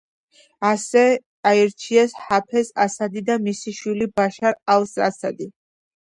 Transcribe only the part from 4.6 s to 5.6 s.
ალ-ასადი.